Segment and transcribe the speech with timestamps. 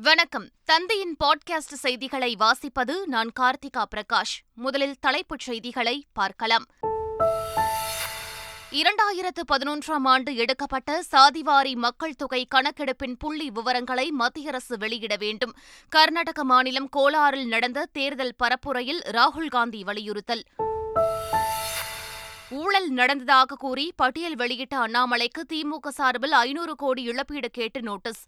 [0.00, 0.48] வணக்கம்.
[0.64, 4.40] தந்தையின் பாட்காஸ்ட் செய்திகளை வாசிப்பது நான் கார்த்திகா பிரகாஷ்.
[4.54, 6.64] முதலில் தலைப்புச் செய்திகளை பார்க்கலாம்.
[8.70, 15.54] இரண்டாயிரத்து பதினொன்றாம் ஆண்டு எடுக்கப்பட்ட சாதிவாரி மக்கள் தொகை கணக்கெடுப்பின் புள்ளி விவரங்களை மத்திய அரசு வெளியிட வேண்டும்.
[15.88, 20.42] கர்நாடக மாநிலம் கோலாரில் நடந்த தேர்தல் பரப்புரையில் ராகுல்காந்தி வலியுறுத்தல்.
[22.50, 28.24] ஊழல் நடந்ததாக கூறி பட்டியல் வெளியிட்ட அண்ணாமலைக்கு திமுக சார்பில் ஐநூறு கோடி இழப்பீடு கேட்டு நோட்டீஸ்.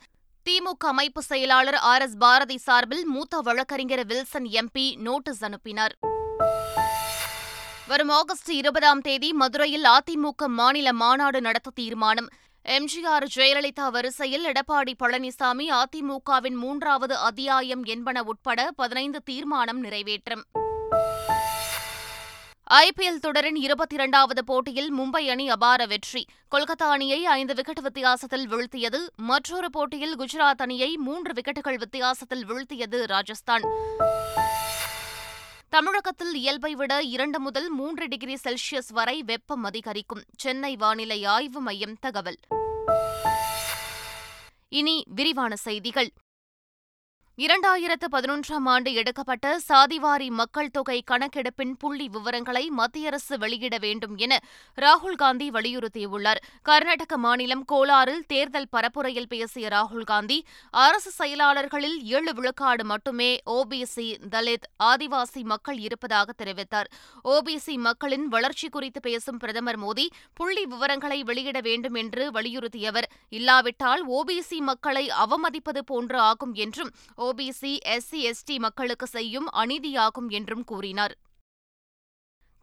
[0.50, 5.94] திமுக அமைப்பு செயலாளர் ஆர் எஸ் பாரதி சார்பில் மூத்த வழக்கறிஞர் வில்சன் எம்பி நோட்டீஸ் அனுப்பினார்.
[7.86, 12.28] வரும் ஆகஸ்ட் இருபதாம் தேதி மதுரையில் அதிமுக மாநில மாநாடு நடத்த தீர்மானம்.
[12.64, 20.44] எம்ஜிஆர் ஜெயலலிதா வரிசையில் எடப்பாடி பழனிசாமி அதிமுகவின் மூன்றாவது அத்தியாயம் என்பன உட்பட பதினைந்து தீர்மானம் நிறைவேற்றம்.
[22.70, 26.26] ஐபிஎல் தொடரின் இருபத்தி இரண்டாவது போட்டியில் மும்பை அணி அபார வெற்றி.
[26.50, 28.98] கொல்கத்தா அணியை ஐந்து விக்கெட் வித்தியாசத்தில் வீழ்த்தியது.
[29.16, 33.62] மற்றொரு போட்டியில் குஜராத் அணியை மூன்று விக்கெட்டுகள் வித்தியாசத்தில் வீழ்த்தியது ராஜஸ்தான்.
[35.68, 40.22] தமிழகத்தில் இயல்பை விட இரண்டு முதல் மூன்று டிகிரி செல்சியஸ் வரை வெப்பம் அதிகரிக்கும்.
[40.38, 42.38] சென்னை வானிலை ஆய்வு மையம் தகவல்.
[44.68, 46.10] இனி விரிவான செய்திகள்.
[47.38, 54.38] இரண்டாயிரத்து பதினொன்றாம் ஆண்டு எடுக்கப்பட்ட சாதிவாரி மக்கள் தொகை கணக்கெடுப்பின் புள்ளி விவரங்களை மத்திய அரசு வெளியிட வேண்டும் என
[54.76, 56.40] ராகுல்காந்தி வலியுறுத்தியுள்ளார்.
[56.62, 60.38] கர்நாடக மாநிலம் கோலாரில் தேர்தல் பரப்புரையில் பேசிய ராகுல்காந்தி
[60.70, 66.90] அரசு செயலாளர்களில் ஏழு விழுக்காடு மட்டுமே ஓபிசி தலித் ஆதிவாசி மக்கள் இருப்பதாக தெரிவித்தார்.
[67.24, 73.10] ஓபிசி மக்களின் வளர்ச்சி குறித்து பேசும் பிரதமர் மோடி புள்ளி விவரங்களை வெளியிட வேண்டும் என்று வலியுறுத்தியவர்.
[73.28, 76.90] இல்லாவிட்டால் ஓபிசி மக்களை அவமதிப்பது போன்று ஆகும் என்றும்
[77.24, 81.14] ஓபிசி எஸ்சி எஸ்டி மக்களுக்கு செய்யும் அநீதியாகும் என்றும் கூறினார்.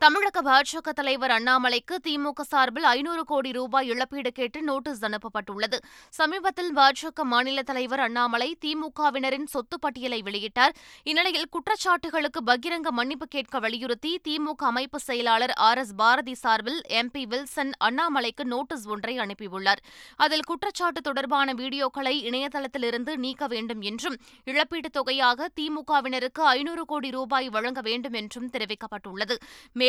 [0.02, 5.78] தமிழக பாஜக தலைவர் அண்ணாமலைக்கு திமுக சார்பில் ஐநூறு கோடி ரூபாய் இழப்பீடு கேட்டு நோட்டீஸ் அனுப்பப்பட்டுள்ளது.
[6.10, 10.70] சமீபத்தில் பாஜக மாநில தலைவர் அண்ணாமலை திமுகவினரின் சொத்து பட்டியலை வெளியிட்டார்.
[11.04, 17.72] இந்நிலையில் குற்றச்சாட்டுகளுக்கு பகிரங்க மன்னிப்பு கேட்க வலியுறுத்தி திமுக அமைப்பு செயலாளர் ஆர் எஸ் பாரதி சார்பில் எம்பி வில்சன்
[17.84, 19.84] அண்ணாமலைக்கு நோட்டீஸ் ஒன்றை அனுப்பியுள்ளார்.
[20.16, 27.82] அதில் குற்றச்சாட்டு தொடர்பான வீடியோக்களை இணையதளத்திலிருந்து நீக்க வேண்டும் என்றும் இழப்பீட்டுத் தொகையாக திமுகவினருக்கு ஐநூறு கோடி ரூபாய் வழங்க
[27.82, 29.38] வேண்டும் என்றும் தெரிவிக்கப்பட்டுள்ளது.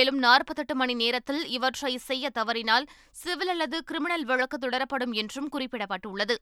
[0.03, 2.87] மேலும் நாற்பத்தெட்டு மணி நேரத்தில் இவற்றை செய்ய தவறினால்
[3.21, 6.35] சிவில் அல்லது கிரிமினல் வழக்கு தொடரப்படும் என்றும் குறிப்பிடப்பட்டுள்ளது.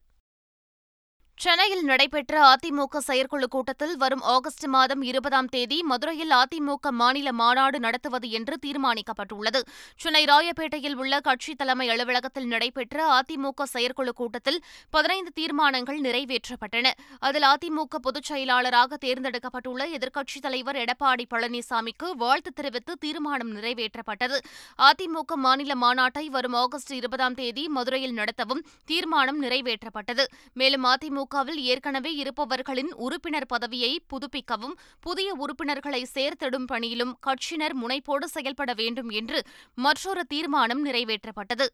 [1.43, 8.29] சென்னையில் நடைபெற்ற அதிமுக செயற்குழு கூட்டத்தில் வரும் ஆகஸ்ட் மாதம் இருபதாம் தேதி மதுரையில் அதிமுக மாநில மாநாடு நடத்துவது
[8.29, 9.59] என்று தீர்மானிக்கப்பட்டுள்ளது.
[9.97, 14.59] சென்னை ராயப்பேட்டையில் உள்ள கட்சி தலைமை அலுவலகத்தில் நடைபெற்ற அதிமுக செயற்குழு கூட்டத்தில்
[14.89, 16.91] பதினைந்து தீர்மானங்கள் நிறைவேற்றப்பட்டன.
[17.19, 24.39] அதில் அதிமுக பொதுச் செயலாளராக தேர்ந்தெடுக்கப்பட்டுள்ள எதிர்க்கட்சித் தலைவர் எடப்பாடி பழனிசாமிக்கு வாழ்த்து தெரிவித்து தீர்மானம் நிறைவேற்றப்பட்டது.
[24.89, 30.25] அதிமுக மாநில மாநாட்டை வரும் ஆகஸ்ட் இருபதாம் தேதி மதுரையில் நடத்தவும் தீர்மானம் நிறைவேற்றப்பட்டது.
[30.53, 34.73] மேலும் அதிமுக திமுகவில் ஏற்கனவே இருப்பவர்களின் உறுப்பினர் பதவியை புதுப்பிக்கவும்
[35.05, 39.39] புதிய உறுப்பினர்களை சேர்த்திடும் பணியிலும் கட்சியினர் முனைப்போடு செயல்பட வேண்டும் என்று
[39.85, 41.67] மற்றொரு தீர்மானம் நிறைவேற்றப்பட்டது.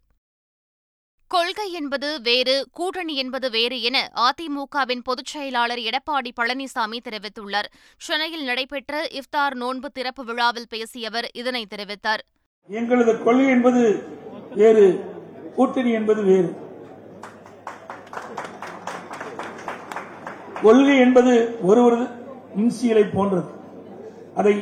[1.32, 7.72] கொள்கை என்பது வேறு கூட்டணி என்பது வேறு என அதிமுகவின் பொதுச் செயலாளர் எடப்பாடி பழனிசாமி தெரிவித்துள்ளார்.
[8.08, 12.24] சென்னையில் நடைபெற்ற இஃப்தார் நோன்பு திறப்பு விழாவில் பேசிய அவர் இதனை தெரிவித்தார்.
[12.70, 13.84] எங்களது கொள்கை என்பது
[14.62, 14.88] வேறு
[15.58, 16.50] கூட்டணி என்பது வேறு.
[20.64, 21.34] கொள்கை என்பது
[21.70, 22.06] ஒருவரது
[22.62, 23.50] இன்சியலை போன்றது.
[24.40, 24.54] அதை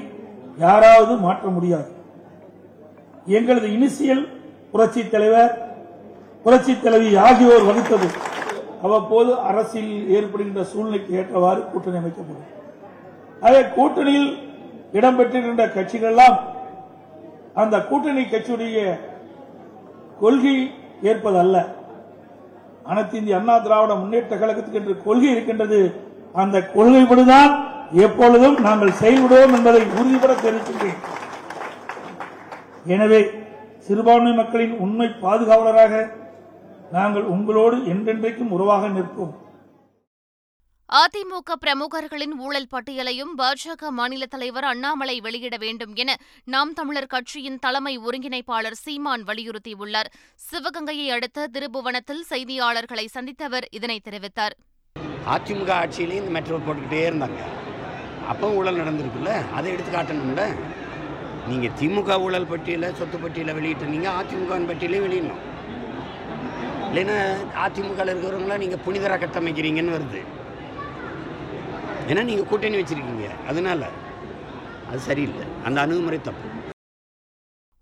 [0.58, 1.90] யாராவது மாற்ற முடியாது.
[3.26, 4.24] எங்களது இனிசியல்
[4.72, 5.54] புரட்சி தலைவர்
[6.44, 8.08] புரட்சி தலைவி ஆகியோர் வகுத்தது
[8.82, 12.52] அவ்வப்போது அரசில் ஏற்படுகின்ற சூழ்நிலைக்கு ஏற்றவாறு கூட்டணி அமைக்கப்படும்.
[13.46, 14.30] அதே கூட்டணியில்
[14.94, 16.38] இடம்பெற்றிருக்கின்ற கட்சிகள் எல்லாம்
[17.54, 18.78] அந்த கூட்டணி கட்சியுடைய
[20.20, 20.56] கொள்கை
[21.02, 21.75] ஏற்பதல்ல.
[22.90, 25.80] அனைத்து இந்திய அண்ணா திராவிட முன்னேற்ற கழகத்துக்கு என்று கொள்கை இருக்கின்றது.
[26.42, 27.54] அந்த கொள்கைப்படிதான்
[28.06, 31.00] எப்பொழுதும் நாங்கள் செயல்படுவோம் என்பதை உறுதிபட தெரிவிக்கின்றேன்.
[32.96, 33.22] எனவே
[33.88, 35.94] சிறுபான்மை மக்களின் உண்மை பாதுகாவலராக
[36.96, 39.34] நாங்கள் உங்களோடு என்றென்றைக்கும் உறவாக நிற்போம்.
[40.90, 47.94] அதிமுக பிரமுகர்களின் ஊழல் பட்டியலையும் பாஜக மாநில தலைவர் அண்ணாமலை வெளியிட வேண்டும் என நாம் தமிழர் கட்சியின் தலைமை
[48.00, 50.10] ஒருங்கிணைப்பாளர் சீமான் வலியுறுத்தியுள்ளார்.
[50.52, 54.56] சிவகங்கையை அடுத்த திருபுவனத்தில் செய்தியாளர்களை சந்தித்தவர் இதனை தெரிவித்தார்.
[55.36, 57.42] அதிமுக ஆட்சியிலையும் இந்த மெட்ரோ போட்டுக்கிட்டே இருந்தாங்க.
[58.28, 59.34] அப்போ ஊழல் நடந்திருக்குல்ல?
[59.54, 60.46] அதை எடுத்து காட்டணும்ல?
[61.48, 65.44] நீங்கள் திமுக ஊழல் பட்டியலை சொத்து பட்டியலை வெளியிட்டிருந்தீங்க அதிமுக பட்டியலையும் வெளியிடணும்.
[66.90, 67.20] இல்லைன்னா
[67.68, 70.24] அதிமுக இருக்கிறவங்களாம் நீங்கள் புனிதராக கட்டமைக்கிறீங்கன்னு வருது.
[72.10, 73.28] ஏன்னா நீங்கள் கூட்டணி வச்சுருக்கீங்க.
[73.48, 73.90] அதனால
[74.90, 75.48] அது சரியில்லை.
[75.64, 76.50] அந்த அணுகுமுறை தப்பு.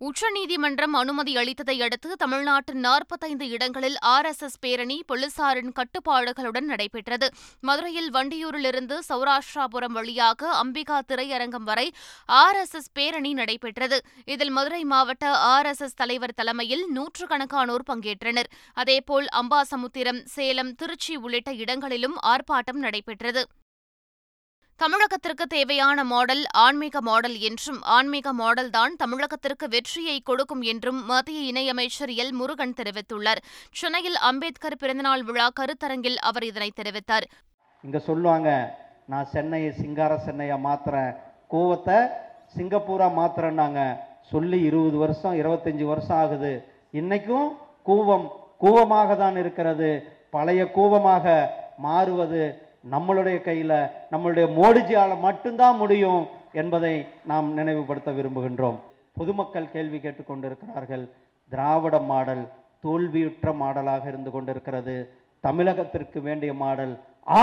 [0.01, 7.27] உச்சநீதிமன்றம் அனுமதி அளித்ததை அடுத்து தமிழ்நாட்டின் நாற்பத்தைந்து இடங்களில் ஆர் எஸ் எஸ் பேரணி போலீசாரின் கட்டுப்பாடுகளுடன் நடைபெற்றது.
[7.59, 11.87] மதுரையில் வண்டியூரிலிருந்து சௌராஷ்டிராபுரம் வழியாக அம்பிகா திரையரங்கம் வரை
[12.25, 13.99] ஆர் எஸ் எஸ் பேரணி நடைபெற்றது.
[14.25, 18.51] இதில் மதுரை மாவட்ட ஆர் எஸ் எஸ் தலைவர் தலைமையில் நூற்றுக்கணக்கானோர் பங்கேற்றனர்.
[18.73, 23.43] அதேபோல் அம்பாசமுத்திரம் சேலம் திருச்சி உள்ளிட்ட இடங்களிலும் ஆர்ப்பாட்டம் நடைபெற்றது.
[24.81, 32.33] தமிழகத்திற்கு தேவையான மாடல் ஆன்மீக மாடல் என்றும் ஆன்மீக மாடல்தான் தமிழகத்திற்கு வெற்றியை கொடுக்கும் என்றும் மத்திய இணையமைச்சர் எல்.
[32.39, 33.41] முருகன் தெரிவித்துள்ளார்.
[33.79, 37.27] சென்னையில் அம்பேத்கர் பிறந்தநாள் விழா கருத்தரங்கில் அவர் இதனை தெரிவித்தார்.
[37.83, 38.49] இங்க சொல்லுவாங்க
[39.13, 41.11] நான் சென்னையை சிங்கார சென்னையா மாத்துறேன்
[41.53, 41.99] கோவத்தை
[42.55, 43.79] சிங்கப்பூரா மாத்துறேன்னாங்க.
[44.33, 46.53] சொல்லி இருபது வருஷம் இருபத்தஞ்சு வருஷம் ஆகுது.
[47.01, 47.47] இன்னைக்கும்
[47.89, 48.27] கூவம்
[48.65, 49.91] கூவமாக தான் இருக்கிறது.
[50.35, 51.25] பழைய கூவமாக
[51.87, 52.43] மாறுவது
[52.91, 53.73] நம்மளுடைய கையில
[54.13, 56.23] நம்மளுடைய மோடிஜியால மட்டும்தான் முடியும்
[56.61, 56.95] என்பதை
[57.31, 58.77] நாம் நினைவுபடுத்த விரும்புகின்றோம்.
[59.19, 61.05] பொதுமக்கள் கேள்வி கேட்டுக்கொண்டிருக்கிறார்கள்
[61.51, 62.43] திராவிட மாடல்
[62.85, 64.95] தோல்வியுற்ற மாடலாக இருந்து கொண்டிருக்கிறது.
[65.43, 66.93] தமிழகத்திற்கு வேண்டிய மாடல்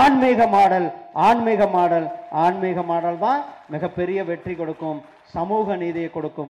[0.01, 0.87] ஆன்மீக மாடல்
[1.27, 2.07] ஆன்மீக மாடல்
[2.43, 3.41] ஆன்மீக மாடல் தான்
[3.73, 4.99] மிகப்பெரிய வெற்றி கொடுக்கும்
[5.35, 6.49] சமூக நீதியை கொடுக்கும்.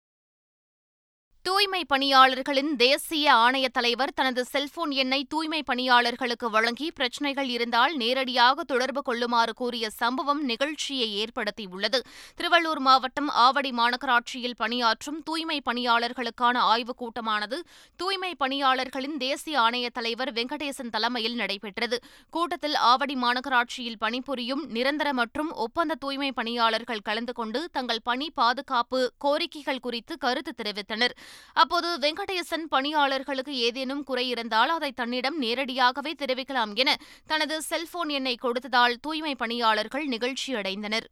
[1.58, 9.02] தூய்மை பணியாளர்களின் தேசிய ஆணைய தலைவர் தனது செல்போன் எண்ணை தூய்மை பணியாளர்களுக்கு வழங்கி பிரச்சினைகள் இருந்தால் நேரடியாக தொடர்பு
[9.02, 11.98] கொள்ளுமாறு கூறிய சம்பவம் நிகழ்ச்சியை ஏற்படுத்தியுள்ளது.
[12.36, 17.64] திருவள்ளூர் மாவட்டம் ஆவடி மாநகராட்சியில் பணியாற்றும் தூய்மை பணியாளர்களுக்கான ஆய்வுக் கூட்டமானது
[17.96, 21.98] தூய்மை பணியாளர்களின் தேசிய ஆணைய தலைவர் வெங்கடேசன் தலைமையில் நடைபெற்றது.
[22.30, 29.80] கூட்டத்தில் ஆவடி மாநகராட்சியில் பணிபுரியும் நிரந்தர மற்றும் ஒப்பந்த தூய்மை பணியாளர்கள் கலந்து கொண்டு தங்கள் பணி பாதுகாப்பு கோரிக்கைகள்
[29.80, 31.16] குறித்து கருத்து தெரிவித்தனர்.
[31.52, 36.96] அப்போது வெங்கடேசன் பணியாளர்களுக்கு ஏதேனும் குறை இருந்தால் அதை தன்னிடம் நேரடியாகவே தெரிவிக்கலாம் என
[37.26, 41.08] தனது செல்போன் எண்ணை கொடுத்ததால் தூய்மை பணியாளர்கள் நிகழ்ச்சியடைந்தனர்.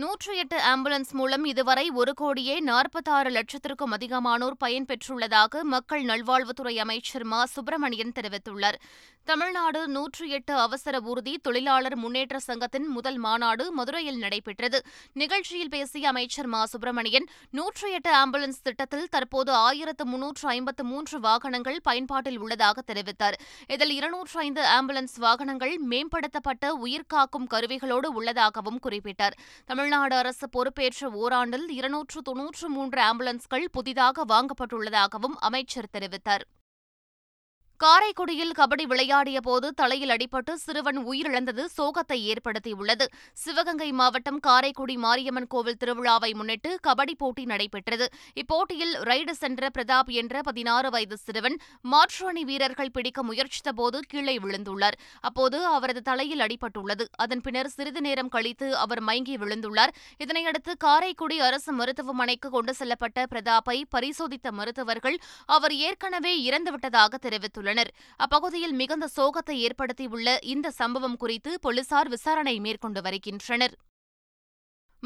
[0.00, 7.44] நூற்று எட்டு ஆம்புலன்ஸ் மூலம் இதுவரை ஒரு கோடியே நாற்பத்தாறு லட்சத்திற்கும் அதிகமானோர் பயன்பெற்றுள்ளதாக மக்கள் நல்வாழ்வுத்துறை அமைச்சர் மா.
[7.44, 8.74] சுப்பிரமணியன் தெரிவித்துள்ளார்.
[9.24, 14.84] தமிழ்நாடு நூற்றி எட்டு அவசர ஊர்தி தொழிலாளர் முன்னேற்ற சங்கத்தின் முதல் மாநாடு மதுரையில் நடைபெற்றது.
[15.12, 16.66] நிகழ்ச்சியில் பேசிய அமைச்சர் மா.
[16.66, 23.38] சுப்பிரமணியன் நூற்று எட்டு ஆம்புலன்ஸ் திட்டத்தில் தற்போது ஆயிரத்து முன்னூற்று ஐம்பத்து மூன்று வாகனங்கள் பயன்பாட்டில் உள்ளதாக தெரிவித்தார்.
[23.66, 29.36] இதில் இருநூற்று ஐந்து ஆம்புலன்ஸ் வாகனங்கள் மேம்படுத்தப்பட்ட உயிர்காக்கும் கருவிகளோடு உள்ளதாகவும் குறிப்பிட்டார்.
[29.86, 36.44] தமிழ்நாடு அரசு பொறுப்பேற்ற ஓராண்டில் இருநூற்று தொன்னூற்று மூன்று ஆம்புலன்ஸ்கள் புதிதாக வாங்கப்பட்டுள்ளதாகவும் அமைச்சர் தெரிவித்தார்.
[37.82, 43.06] காரைக்குடியில் கபடி விளையாடிய போது தலையில் அடிபட்டு சிறுவன் உயிரிழந்தது சோகத்தை ஏற்படுத்தியுள்ளது.
[43.32, 48.06] சிவகங்கை மாவட்டம் காரைக்குடி மாரியம்மன் கோவில் திருவிழாவை முன்னிட்டு கபடி போட்டி நடைபெற்றது.
[48.34, 54.96] இப்போட்டியில் ரைடு சென்ற பிரதாப் என்ற பதினாறு வயது சிறுவன் மாற்று அணி வீரர்கள் பிடிக்க முயற்சித்தபோது கீழே விழுந்துள்ளார்.
[55.20, 57.06] அப்போது அவரது தலையில் அடிபட்டுள்ளது.
[57.16, 59.94] அதன் பின்னர் சிறிது நேரம் கழித்து அவர் மயங்கி விழுந்துள்ளார்.
[60.24, 67.64] இதனையடுத்து காரைக்குடி அரசு மருத்துவமனைக்கு கொண்டு செல்லப்பட்ட பிரதாப்பை பரிசோதித்த மருத்துவர்கள் அவர் ஏற்கனவே இறந்துவிட்டதாக தெரிவித்துள்ளனர்.
[68.16, 73.74] அப்பகுதியில் மிகுந்த சோகத்தை ஏற்படுத்தியுள்ள இந்த சம்பவம் குறித்து போலீசார் விசாரணை மேற்கொண்டு வருகின்றனர்.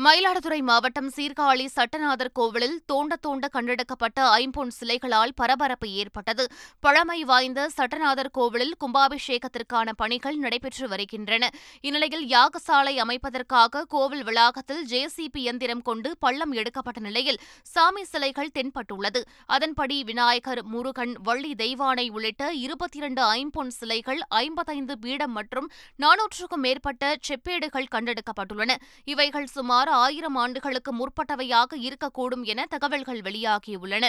[0.04, 6.44] மயிலாடுதுறை மாவட்டம் சீர்காழி சட்டநாதர் கோவிலில் தோண்ட தோண்ட கண்டெடுக்கப்பட்ட ஐம்பொன் சிலைகளால் பரபரப்பு ஏற்பட்டது.
[6.84, 11.50] பழமை வாய்ந்த சட்டநாதர் கோவிலில் கும்பாபிஷேகத்திற்கான பணிகள் நடைபெற்று வருகின்றன.
[11.80, 19.22] இந்நிலையில் யாகசாலை அமைப்பதற்காக கோவில் வளாகத்தில் ஜேசிபி இயந்திரம் கொண்டு பள்ளம் எடுக்கப்பட்ட நிலையில் சாமி சிலைகள் தென்பட்டுள்ளது.
[19.46, 25.70] அதன்படி விநாயகர் முருகன் வள்ளி தெய்வானை உள்ளிட்ட இருபத்தி இரண்டு ஐம்பொன் சிலைகள் ஐம்பத்தைந்து பீடம் மற்றும்
[26.04, 28.70] நானூற்றுக்கும் மேற்பட்ட செப்பேடுகள் கண்டெடுக்கப்பட்டுள்ளன.
[29.04, 34.08] இவைகள் சுமார் ஆயிரம் ஆண்டுகளுக்கு முற்பட்டவையாக இருக்கக்கூடும் என தகவல்கள் வெளியாகியுள்ளன.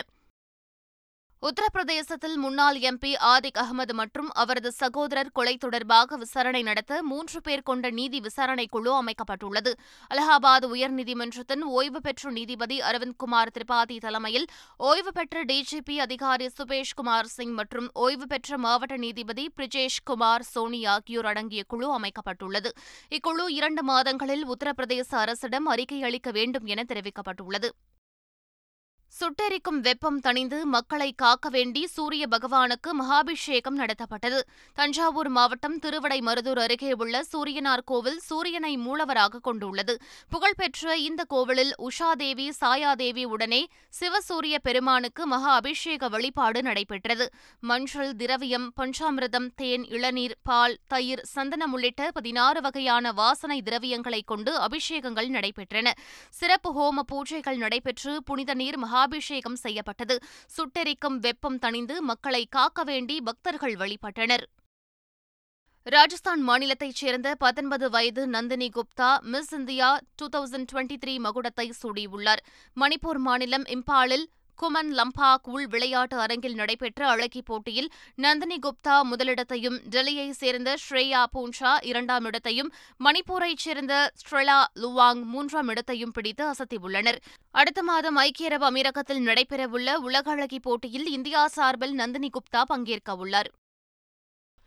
[1.47, 7.89] உத்தரப்பிரதேசத்தில் முன்னாள் எம்பி ஆதிக் அகமது மற்றும் அவரது சகோதரர் கொலை தொடர்பாக விசாரணை நடத்த மூன்று பேர் கொண்ட
[7.89, 9.71] நீதி விசாரணை குழு அமைக்கப்பட்டுள்ளது.
[10.13, 17.53] அலகாபாத் உயர்நீதிமன்றத்தின் ஓய்வு பெற்ற நீதிபதி அரவிந்த்குமார் திரிபாதி தலைமையில் ஓய்வு பெற்ற டிஜிபி அதிகாரி சுபேஷ் குமார் சிங்
[17.53, 22.71] மற்றும் ஓய்வு பெற்ற மாவட்ட நீதிபதி பிரிஜேஷ் குமார் சோனி ஆகியோர் அடங்கிய குழு அமைக்கப்பட்டுள்ளது.
[23.09, 27.71] இக்குழு இரண்டு மாதங்களில் உத்தரப்பிரதேச அரசிடம் அறிக்கை அளிக்க வேண்டும் என தெரிவிக்கப்பட்டுள்ளது.
[29.19, 34.39] சுட்டெரிக்கும் வெப்பம் தணிந்து மக்களை காக்க வேண்டி சூரிய பகவானுக்கு மகாபிஷேகம் நடத்தப்பட்டது.
[34.73, 39.99] தஞ்சாவூர் மாவட்டம் திருவடைமருதூர் அருகே உள்ள சூரியனார் கோவில் சூரியனை மூலவராக கொண்டுள்ளது.
[40.29, 43.67] புகழ்பெற்ற இந்த கோவிலில் உஷாதேவி சாயாதேவி உடனே
[43.99, 47.27] சிவசூரிய பெருமானுக்கு மகா அபிஷேக வழிபாடு நடைபெற்றது.
[47.59, 55.29] மஞ்சள் திரவியம் பஞ்சாமிரதம் தேன் இளநீர் பால் தயிர் சந்தனம் உள்ளிட்ட பதினாறு வகையான வாசனை திரவியங்களை கொண்டு அபிஷேகங்கள்
[55.29, 55.87] நடைபெற்றன.
[56.29, 60.17] சிறப்பு ஹோம பூஜைகள் நடைபெற்று புனித நீர் மகா அபிஷேகம் செய்யப்பட்டது.
[60.55, 64.45] சுட்டெரிக்கும் வெப்பம் தணிந்து மக்களை காக்க வேண்டி பக்தர்கள் வழிபட்டனர்.
[65.87, 72.41] ராஜஸ்தான் மாநிலத்தைச் சேர்ந்த பத்தொன்பது வயது Nandini Gupta Miss India two thousand twenty three மகுடத்தை சூடியுள்ளார்.
[72.75, 74.25] மணிப்பூர் மாநிலம் இம்பாலில்
[74.61, 81.71] குமன் லம்பாக் உள் விளையாட்டு அரங்கில் நடைபெற்ற அழகி போட்டியில் நந்தினி குப்தா முதலிடத்தையும் டெல்லியைச் சேர்ந்த ஸ்ரேயா பூன்ஷா
[81.81, 82.69] இரண்டாம் இடத்தையும்
[83.05, 87.19] மணிப்பூரைச் சேர்ந்த ஸ்ட்ரெலா லுவாங் மூன்றாம் இடத்தையும் பிடித்து அசத்தியுள்ளனர்.
[87.51, 93.51] அடுத்த மாதம் ஐக்கிய அரபு அமீரகத்தில் நடைபெறவுள்ள உலக அழகி போட்டியில் இந்தியா சார்பில் நந்தினி குப்தா பங்கேற்கவுள்ளார்.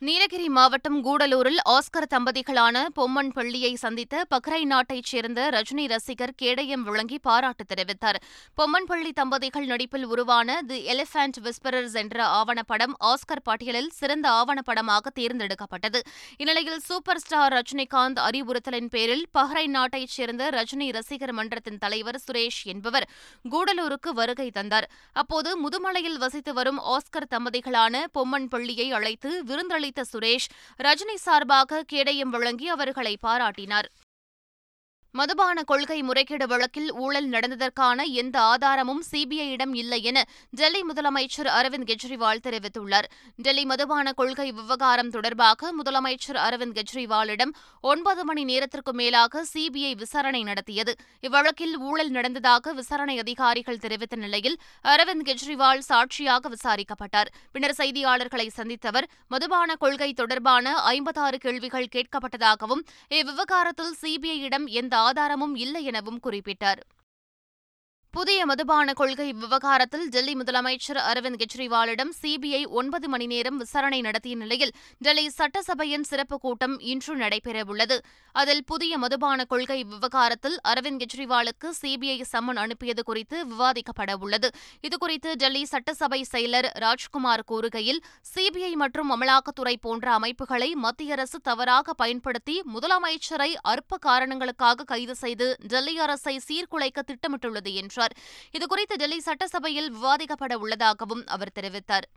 [0.07, 7.19] நீலகிரி மாவட்டம் கூடலூரில் ஆஸ்கர் தம்பதிகளான பொம்மன் பள்ளியை சந்தித்த பக்ரை நாட்டைச் சேர்ந்த ரஜினி ரசிகர் கேடயம் வழங்கி
[7.19, 8.19] பாராட்டு தெரிவித்தார்.
[8.59, 16.03] பொம்மன் பள்ளி தம்பதிகள் நடிப்பில் உருவான தி எலிஃபண்ட் விஸ்பரர்ஸ் என்ற ஆவணப்படம் ஆஸ்கர் பட்டியலில் சிறந்த ஆவணப்படமாக தேர்ந்தெடுக்கப்பட்டது.
[16.37, 23.09] இந்நிலையில் சூப்பர் ஸ்டார் ரஜினிகாந்த் அறிவுறுத்தலின் பேரில் பஹ்ரைன் நாட்டைச் சேர்ந்த ரஜினி ரசிகர் மன்றத்தின் தலைவர் சுரேஷ் என்பவர்
[23.55, 24.89] கூடலூருக்கு வருகை தந்தார்.
[25.13, 30.49] அப்போது முதுமலையில் வசித்து வரும் ஆஸ்கர் தம்பதிகளான பொம்மன் பள்ளியை அழைத்து விருந்தளி சுரேஷ்
[30.83, 33.89] ரஜினி சார்பாக கேடயம் வழங்கி அவர்களை பாராட்டினார்.
[35.15, 42.43] மதுபான கொள்கை முறைகேடு வழக்கில் ஊழல் நடந்ததற்கான எந்த ஆதாரமும் சிபிஐயிடம் இல்லை என டெல்லி முதலமைச்சர் அரவிந்த் கெஜ்ரிவால்
[42.47, 43.07] தெரிவித்துள்ளார்.
[43.37, 50.95] டெல்லி மதுபான கொள்கை விவகாரம் தொடர்பாக முதலமைச்சர் அரவிந்த் கெஜ்ரிவாலிடம் ஒன்பது மணி நேரத்திற்கு மேலாக சிபிஐ விசாரணை நடத்தியது.
[51.21, 57.33] இவ்வழக்கில் ஊழல் நடந்ததாக விசாரணை அதிகாரிகள் தெரிவித்த நிலையில் அரவிந்த் கெஜ்ரிவால் சாட்சியாக விசாரிக்கப்பட்டார்.
[57.53, 62.85] பின்னர் செய்தியாளர்களை சந்தித்த அவர் மதுபான கொள்கை தொடர்பான ஐம்பத்தாறு கேள்விகள் கேட்கப்பட்டதாகவும்
[63.21, 66.83] இவ்விவகாரத்தில் சிபிஐயிடம் எந்த ஆதாரமும் இல்லை எனவும் குறிப்பிட்டார்.
[68.15, 74.73] புதிய மதுபான கொள்கை விவகாரத்தில் டெல்லி முதலமைச்சர் அரவிந்த் கெஜ்ரிவாலிடம் சிபிஐ ஒன்பது மணி நேரம் விசாரணை நடத்திய நிலையில்
[74.99, 77.97] டெல்லி சட்டசபையின் சிறப்பு கூட்டம் இன்று நடைபெறவுள்ளது.
[78.33, 84.51] அதில் புதிய மதுபான கொள்கை விவகாரத்தில் அரவிந்த் கெஜ்ரிவாலுக்கு சிபிஐ சம்மன் அனுப்பியது குறித்து விவாதிக்கப்பட உள்ளது
[84.89, 88.01] இதுகுறித்து டெல்லி சட்டசபை செயலர் ராஜ்குமார் கூறுகையில்
[88.35, 95.99] சிபிஐ மற்றும் அமலாக்கத்துறை போன்ற அமைப்புகளை மத்திய அரசு தவறாக பயன்படுத்தி முதலமைச்சரை அற்ப காரணங்களுக்காக கைது செய்து டெல்லி
[95.99, 98.04] அரசை சீர்குலைக்க திட்டமிட்டுள்ளது என்றார்.
[98.53, 102.09] இதுகுறித்து டெல்லி சட்டசபையில் விவாதிக்கப்பட உள்ளதாகவும் அவர் தெரிவித்தார்.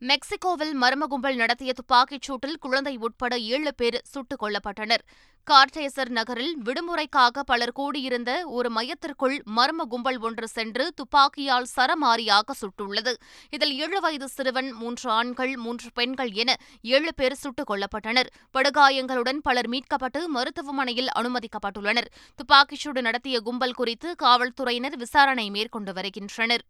[0.00, 5.02] மெக்சிகோவில் மர்ம கும்பல் நடத்திய துப்பாக்கிச் சூட்டில் குழந்தை உட்பட ஏழு பேர் சுட்டுக் கொல்லப்பட்டனர்.
[5.50, 13.14] கார்டேசர் நகரில் விடுமுறைக்காக பலர் கூடியிருந்த ஒரு மையத்திற்குள் மர்ம கும்பல் ஒன்று சென்று துப்பாக்கியால் சரமாரியாக சுட்டுள்ளது.
[13.50, 18.26] இதில் ஏழு வயது சிறுவன் மூன்று ஆண்கள் மூன்று பெண்கள் என ஏழு பேர் சுட்டுக் கொல்லப்பட்டனர்.
[18.58, 22.10] படுகாயங்களுடன் பலர் மீட்கப்பட்டு மருத்துவமனையில் அனுமதிக்கப்பட்டுள்ளனர்.
[22.36, 26.64] துப்பாக்கிச்சூடு நடத்திய கும்பல் குறித்து காவல்துறையினர் விசாரணை மேற்கொண்டு வருகின்றனர்.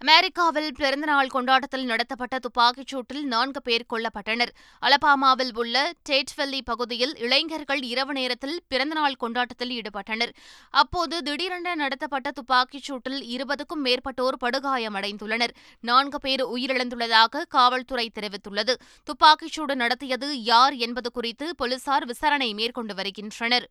[0.00, 4.52] அமெரிக்காவில் பிறந்தநாள் கொண்டாட்டத்தில் நடத்தப்பட்ட துப்பாக்கிச் சூட்டில் நான்கு பேர் கொல்லப்பட்டனர்.
[4.82, 10.32] அலபாமாவில் உள்ள டேட்வெல்லி பகுதியில் இளைஞர்கள் இரவு நேரத்தில் பிறந்தநாள் கொண்டாட்டத்தில் ஈடுபட்டனர்.
[10.70, 15.54] அப்போது திடீரென நடத்தப்பட்ட துப்பாக்கிச் சூட்டில் இருபதுக்கும் மேற்பட்டோர் படுகாயமடைந்துள்ளனர்.
[15.80, 18.74] நான்கு பேர் உயிரிழந்துள்ளதாக காவல்துறை தெரிவித்துள்ளது.
[19.04, 23.68] துப்பாக்கிச் சூடு நடத்தியது யார் என்பது குறித்து போலீசார் விசாரணை மேற்கொண்டு வருகின்றனர்.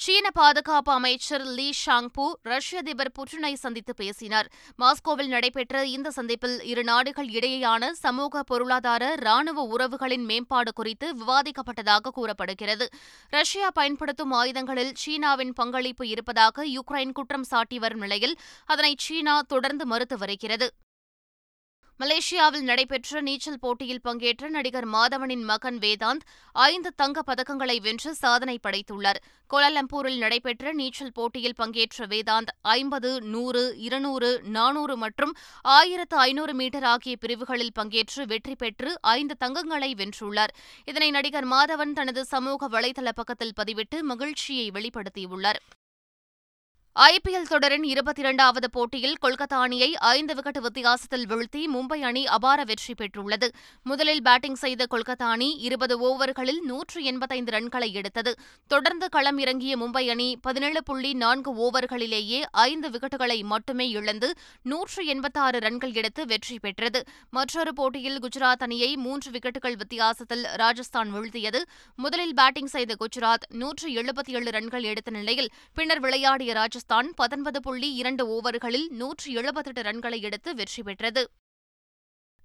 [0.00, 4.48] சீன பாதுகாப்பு அமைச்சர் லீ ஷாங்பு ரஷ்ய அதிபர் புட்டினை சந்தித்து பேசினார்.
[4.78, 12.88] மாஸ்கோவில் நடைபெற்ற இந்த சந்திப்பில் இரு நாடுகள் இடையேயான சமூக பொருளாதார ராணுவ உறவுகளின் மேம்பாடு குறித்து விவாதிக்கப்பட்டதாக கூறப்படுகிறது.
[13.28, 20.18] ரஷ்யா பயன்படுத்தும் ஆயுதங்களில் சீனாவின் பங்களிப்பு இருப்பதாக யுக்ரைன் குற்றம் சாட்டி வரும் நிலையில் அதனை சீனா தொடர்ந்து மறுத்து
[20.18, 20.68] வருகிறது.
[21.98, 26.20] மலேசியாவில் நடைபெற்ற நீச்சல் போட்டியில் பங்கேற்ற நடிகர் மாதவனின் மகன் வேதாந்த்
[26.52, 29.20] ஐந்து தங்கப் பதக்கங்களை வென்று சாதனை படைத்துள்ளார்.
[29.50, 37.16] கோலாலம்பூரில் நடைபெற்ற நீச்சல் போட்டியில் பங்கேற்ற வேதாந்த் ஐம்பது நூறு இருநூறு நானூறு மற்றும் ஆயிரத்து ஐநூறு மீட்டர் ஆகிய
[37.16, 40.54] பிரிவுகளில் பங்கேற்று வெற்றி பெற்று ஐந்து தங்கங்களை வென்றுள்ளார்.
[40.84, 45.60] இதனை நடிகர் மாதவன் தனது சமூக வலைதள பக்கத்தில் பதிவிட்டு மகிழ்ச்சியை வெளிப்படுத்தியுள்ளார்.
[47.06, 52.94] ஐபிஎல் தொடரின் இருபத்தி இரண்டாவது போட்டியில் கொல்கத்தா அணியை ஐந்து விக்கெட் வித்தியாசத்தில் வீழ்த்தி மும்பை அணி அபார வெற்றி
[52.94, 53.48] பெற்றுள்ளது.
[53.82, 58.32] முதலில் பேட்டிங் செய்த கொல்கத்தா அணி இருபது ஓவர்களில் நூற்று எண்பத்தைந்து ரன்களை எடுத்தது.
[58.66, 64.30] தொடர்ந்து களம் இறங்கிய மும்பை அணி பதினேழு புள்ளி நான்கு ஓவர்களிலேயே ஐந்து விக்கெட்டுகளை மட்டுமே இழந்து
[64.62, 67.02] நூற்று எண்பத்தாறு ரன்கள் எடுத்து வெற்றி பெற்றது.
[67.30, 71.62] மற்றொரு போட்டியில் குஜராத் அணியை மூன்று விக்கெட்டுகள் வித்தியாசத்தில் ராஜஸ்தான் வீழ்த்தியது.
[71.96, 77.58] முதலில் பேட்டிங் செய்த குஜராத் நூற்று எழுபத்தி ஏழு ரன்கள் எடுத்த நிலையில் பின்னர் விளையாடிய ராஜஸ்தான் ராஜஸ்தான் பத்தொன்பது
[77.64, 81.22] புள்ளி இரண்டு ஓவர்களில் நூற்றி எழுபத்தெட்டு ரன்களை எடுத்து வெற்றி பெற்றது.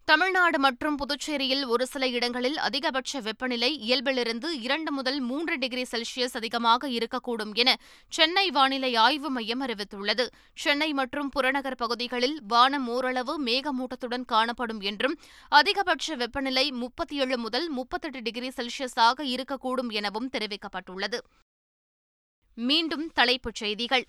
[0.08, 6.90] தமிழ்நாடு மற்றும் புதுச்சேரியில் ஒரு சில இடங்களில் அதிகபட்ச வெப்பநிலை இயல்பிலிருந்து இரண்டு முதல் மூன்று டிகிரி செல்சியஸ் அதிகமாக
[6.90, 7.78] இருக்கக்கூடும் என
[8.18, 10.26] சென்னை வானிலை ஆய்வு மையம் அறிவித்துள்ளது.
[10.64, 15.16] சென்னை மற்றும் புறநகர் பகுதிகளில் வானம் ஓரளவு மேகமூட்டத்துடன் காணப்படும் என்றும்
[15.62, 21.22] அதிகபட்ச வெப்பநிலை முப்பத்தி ஏழு முதல் முப்பத்தெட்டு டிகிரி செல்சியஸாக இருக்கக்கூடும் எனவும் தெரிவிக்கப்பட்டுள்ளது.
[22.58, 24.04] மீண்டும் தலைப்புச் செய்திகள்.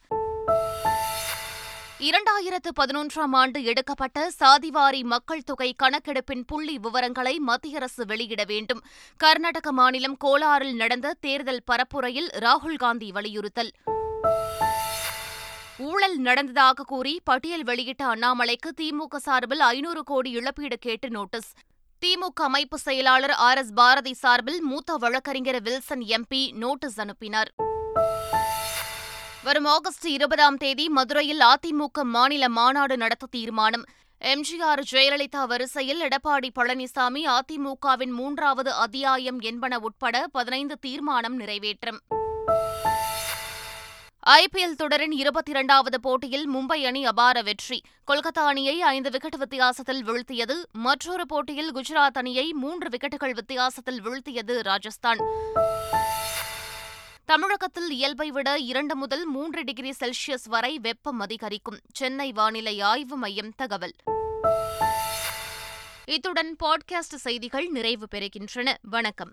[1.99, 8.82] இரண்டாயிரத்து பதினொன்றாம் ஆண்டு எடுக்கப்பட்ட சாதிவாரி மக்கள் தொகை கணக்கெடுப்பின் புள்ளி விவரங்களை மத்திய அரசு வெளியிட வேண்டும்.
[9.16, 13.73] கர்நாடக மாநிலம் கோலாரில் நடந்த தேர்தல் பரப்புரையில் ராகுல்காந்தி வலியுறுத்தல்.
[15.78, 21.52] ஊழல் நடந்ததாக கூறி பட்டியல் வெளியிட்ட அண்ணாமலைக்கு திமுக சார்பில் ஐநூறு கோடி இழப்பீடு கேட்டு நோட்டீஸ்.
[22.06, 27.54] திமுக அமைப்பு செயலாளர் ஆர் எஸ் பாரதி சார்பில் மூத்த வழக்கறிஞர் வில்சன் எம்பி நோட்டீஸ் அனுப்பினார்.
[29.44, 33.84] வரும் ஆகஸ்ட் இருபதாம் தேதி மதுரையில் அதிமுக மாநில மாநாடு நடத்த தீர்மானம்.
[34.20, 42.00] எம்ஜிஆர் ஜெயலலிதா வரிசையில் எடப்பாடி பழனிசாமி அதிமுகவின் மூன்றாவது அத்தியாயம் என்பன உட்பட பதினைந்து தீர்மானம் நிறைவேற்றும்.
[44.26, 47.82] ஐபிஎல் தொடரின் இருபத்தி இரண்டாவது போட்டியில் மும்பை அணி அபார வெற்றி.
[48.12, 50.54] கொல்கத்தா அணியை ஐந்து விக்கெட் வித்தியாசத்தில் வீழ்த்தியது.
[50.72, 55.18] மற்றொரு போட்டியில் குஜராத் அணியை மூன்று விக்கெட்டுகள் வித்தியாசத்தில் வீழ்த்தியது ராஜஸ்தான்.
[57.26, 61.78] தமிழகத்தில் இயல்பை விட இரண்டு முதல் மூன்று டிகிரி செல்சியஸ் வரை வெப்பம் அதிகரிக்கும்.
[61.93, 63.95] சென்னை வானிலை ஆய்வு மையம் தகவல்.
[66.04, 68.75] இத்துடன் பாட்காஸ்ட் செய்திகள் நிறைவு பெறுகின்றன.
[68.81, 69.23] வணக்கம்.